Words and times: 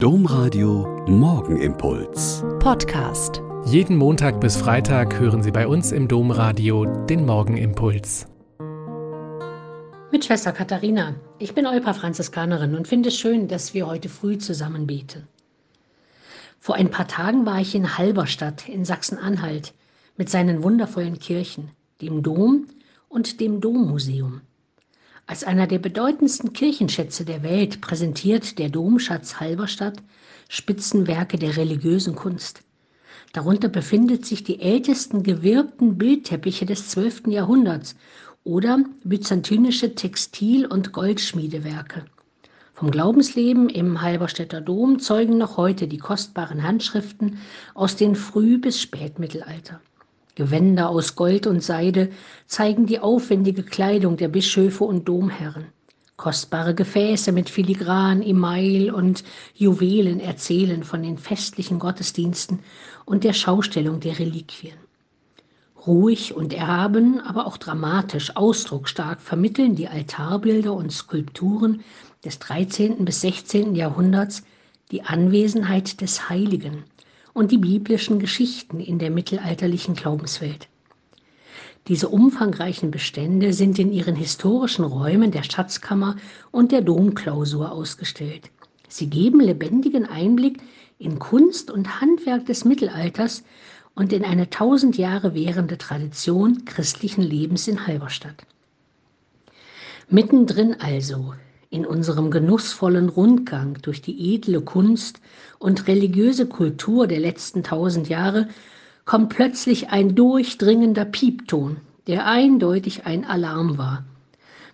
Domradio 0.00 1.04
Morgenimpuls. 1.08 2.44
Podcast. 2.60 3.42
Jeden 3.64 3.96
Montag 3.96 4.40
bis 4.40 4.56
Freitag 4.56 5.18
hören 5.18 5.42
Sie 5.42 5.50
bei 5.50 5.66
uns 5.66 5.90
im 5.90 6.06
Domradio 6.06 6.84
den 6.84 7.26
Morgenimpuls. 7.26 8.28
Mit 10.12 10.24
Schwester 10.24 10.52
Katharina. 10.52 11.16
Ich 11.40 11.52
bin 11.52 11.66
Eupa 11.66 11.94
Franziskanerin 11.94 12.76
und 12.76 12.86
finde 12.86 13.08
es 13.08 13.18
schön, 13.18 13.48
dass 13.48 13.74
wir 13.74 13.88
heute 13.88 14.08
früh 14.08 14.38
zusammen 14.38 14.86
beten. 14.86 15.26
Vor 16.60 16.76
ein 16.76 16.92
paar 16.92 17.08
Tagen 17.08 17.44
war 17.44 17.60
ich 17.60 17.74
in 17.74 17.98
Halberstadt 17.98 18.68
in 18.68 18.84
Sachsen-Anhalt 18.84 19.74
mit 20.16 20.30
seinen 20.30 20.62
wundervollen 20.62 21.18
Kirchen, 21.18 21.72
dem 22.00 22.22
Dom 22.22 22.68
und 23.08 23.40
dem 23.40 23.60
Dommuseum. 23.60 24.42
Als 25.30 25.44
einer 25.44 25.66
der 25.66 25.78
bedeutendsten 25.78 26.54
Kirchenschätze 26.54 27.26
der 27.26 27.42
Welt 27.42 27.82
präsentiert 27.82 28.58
der 28.58 28.70
Domschatz 28.70 29.38
Halberstadt 29.38 30.02
Spitzenwerke 30.48 31.36
der 31.36 31.58
religiösen 31.58 32.14
Kunst. 32.14 32.62
Darunter 33.34 33.68
befindet 33.68 34.24
sich 34.24 34.42
die 34.42 34.58
ältesten 34.62 35.22
gewirkten 35.22 35.98
Bildteppiche 35.98 36.64
des 36.64 36.88
12. 36.88 37.26
Jahrhunderts 37.26 37.94
oder 38.42 38.82
byzantinische 39.04 39.94
Textil- 39.94 40.64
und 40.64 40.94
Goldschmiedewerke. 40.94 42.06
Vom 42.72 42.90
Glaubensleben 42.90 43.68
im 43.68 44.00
Halberstädter 44.00 44.62
Dom 44.62 44.98
zeugen 44.98 45.36
noch 45.36 45.58
heute 45.58 45.88
die 45.88 45.98
kostbaren 45.98 46.62
Handschriften 46.62 47.38
aus 47.74 47.96
dem 47.96 48.14
Früh- 48.14 48.56
bis 48.56 48.80
Spätmittelalter. 48.80 49.82
Gewänder 50.38 50.88
aus 50.88 51.16
Gold 51.16 51.48
und 51.48 51.64
Seide 51.64 52.10
zeigen 52.46 52.86
die 52.86 53.00
aufwendige 53.00 53.64
Kleidung 53.64 54.16
der 54.16 54.28
Bischöfe 54.28 54.84
und 54.84 55.08
Domherren. 55.08 55.66
Kostbare 56.16 56.76
Gefäße 56.76 57.32
mit 57.32 57.50
Filigran, 57.50 58.22
Email 58.22 58.92
und 58.92 59.24
Juwelen 59.56 60.20
erzählen 60.20 60.84
von 60.84 61.02
den 61.02 61.18
festlichen 61.18 61.80
Gottesdiensten 61.80 62.60
und 63.04 63.24
der 63.24 63.32
Schaustellung 63.32 63.98
der 63.98 64.20
Reliquien. 64.20 64.78
Ruhig 65.84 66.36
und 66.36 66.52
erhaben, 66.52 67.20
aber 67.20 67.48
auch 67.48 67.56
dramatisch, 67.56 68.36
ausdrucksstark 68.36 69.20
vermitteln 69.20 69.74
die 69.74 69.88
Altarbilder 69.88 70.72
und 70.72 70.92
Skulpturen 70.92 71.82
des 72.24 72.38
13. 72.38 73.04
bis 73.04 73.22
16. 73.22 73.74
Jahrhunderts 73.74 74.44
die 74.92 75.02
Anwesenheit 75.02 76.00
des 76.00 76.28
Heiligen, 76.28 76.84
und 77.34 77.52
die 77.52 77.58
biblischen 77.58 78.18
Geschichten 78.18 78.80
in 78.80 78.98
der 78.98 79.10
mittelalterlichen 79.10 79.94
Glaubenswelt. 79.94 80.68
Diese 81.88 82.08
umfangreichen 82.08 82.90
Bestände 82.90 83.52
sind 83.52 83.78
in 83.78 83.92
ihren 83.92 84.14
historischen 84.14 84.84
Räumen 84.84 85.30
der 85.30 85.42
Schatzkammer 85.42 86.16
und 86.50 86.70
der 86.70 86.82
Domklausur 86.82 87.72
ausgestellt. 87.72 88.50
Sie 88.88 89.08
geben 89.08 89.40
lebendigen 89.40 90.04
Einblick 90.04 90.60
in 90.98 91.18
Kunst 91.18 91.70
und 91.70 92.00
Handwerk 92.00 92.46
des 92.46 92.64
Mittelalters 92.64 93.42
und 93.94 94.12
in 94.12 94.24
eine 94.24 94.50
tausend 94.50 94.98
Jahre 94.98 95.34
währende 95.34 95.78
Tradition 95.78 96.64
christlichen 96.64 97.22
Lebens 97.22 97.68
in 97.68 97.86
Halberstadt. 97.86 98.46
Mittendrin 100.10 100.74
also 100.80 101.34
in 101.70 101.84
unserem 101.84 102.30
genussvollen 102.30 103.08
Rundgang 103.08 103.78
durch 103.82 104.00
die 104.00 104.34
edle 104.34 104.60
Kunst 104.60 105.20
und 105.58 105.86
religiöse 105.86 106.46
Kultur 106.46 107.06
der 107.06 107.20
letzten 107.20 107.62
tausend 107.62 108.08
Jahre 108.08 108.48
kommt 109.04 109.30
plötzlich 109.30 109.90
ein 109.90 110.14
durchdringender 110.14 111.04
Piepton, 111.04 111.78
der 112.06 112.26
eindeutig 112.26 113.06
ein 113.06 113.24
Alarm 113.24 113.78
war. 113.78 114.04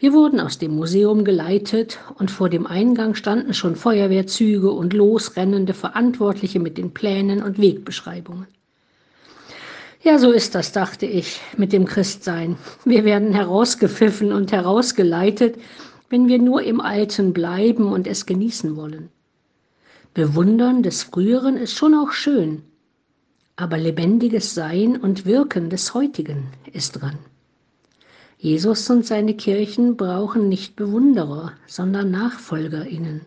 Wir 0.00 0.12
wurden 0.12 0.38
aus 0.38 0.58
dem 0.58 0.76
Museum 0.76 1.24
geleitet 1.24 1.98
und 2.14 2.30
vor 2.30 2.48
dem 2.48 2.66
Eingang 2.66 3.14
standen 3.14 3.52
schon 3.52 3.74
Feuerwehrzüge 3.74 4.70
und 4.70 4.92
losrennende 4.92 5.74
Verantwortliche 5.74 6.60
mit 6.60 6.78
den 6.78 6.94
Plänen 6.94 7.42
und 7.42 7.58
Wegbeschreibungen. 7.58 8.46
Ja, 10.00 10.18
so 10.20 10.30
ist 10.30 10.54
das, 10.54 10.70
dachte 10.70 11.06
ich, 11.06 11.40
mit 11.56 11.72
dem 11.72 11.84
Christsein. 11.84 12.56
Wir 12.84 13.04
werden 13.04 13.34
herausgepfiffen 13.34 14.32
und 14.32 14.52
herausgeleitet, 14.52 15.56
wenn 16.10 16.28
wir 16.28 16.38
nur 16.38 16.62
im 16.62 16.80
Alten 16.80 17.32
bleiben 17.32 17.92
und 17.92 18.06
es 18.06 18.26
genießen 18.26 18.76
wollen. 18.76 19.10
Bewundern 20.14 20.82
des 20.82 21.02
Früheren 21.04 21.56
ist 21.56 21.74
schon 21.74 21.94
auch 21.94 22.12
schön, 22.12 22.62
aber 23.56 23.76
lebendiges 23.76 24.54
Sein 24.54 24.96
und 24.96 25.26
Wirken 25.26 25.70
des 25.70 25.94
Heutigen 25.94 26.48
ist 26.72 26.92
dran. 27.00 27.18
Jesus 28.38 28.88
und 28.88 29.04
seine 29.04 29.34
Kirchen 29.34 29.96
brauchen 29.96 30.48
nicht 30.48 30.76
Bewunderer, 30.76 31.52
sondern 31.66 32.10
Nachfolgerinnen 32.10 33.22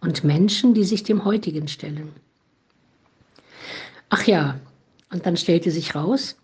und 0.00 0.24
Menschen, 0.24 0.74
die 0.74 0.84
sich 0.84 1.04
dem 1.04 1.24
Heutigen 1.24 1.68
stellen. 1.68 2.10
Ach 4.10 4.24
ja, 4.24 4.58
und 5.12 5.26
dann 5.26 5.36
stellte 5.36 5.70
sich 5.70 5.94
raus, 5.94 6.36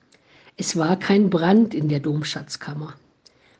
es 0.56 0.76
war 0.76 0.96
kein 0.98 1.30
Brand 1.30 1.74
in 1.74 1.88
der 1.88 2.00
Domschatzkammer. 2.00 2.94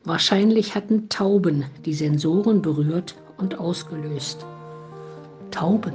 Wahrscheinlich 0.04 0.74
hatten 0.74 1.08
Tauben 1.08 1.64
die 1.86 1.94
Sensoren 1.94 2.60
berührt 2.60 3.16
und 3.38 3.58
ausgelöst. 3.58 4.44
Tauben. 5.50 5.94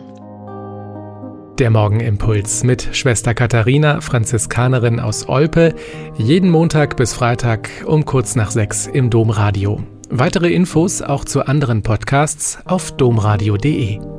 Der 1.60 1.70
Morgenimpuls 1.70 2.64
mit 2.64 2.96
Schwester 2.96 3.36
Katharina, 3.36 4.02
Franziskanerin 4.02 5.00
aus 5.00 5.28
Olpe, 5.28 5.76
jeden 6.18 6.50
Montag 6.50 6.98
bis 6.98 7.14
Freitag 7.14 7.70
um 7.86 8.06
kurz 8.06 8.36
nach 8.36 8.50
sechs 8.50 8.88
im 8.88 9.12
Domradio. 9.12 9.84
Weitere 10.10 10.52
Infos 10.54 11.04
auch 11.04 11.24
zu 11.24 11.46
anderen 11.46 11.84
Podcasts 11.84 12.58
auf 12.66 12.92
domradio.de. 12.94 14.19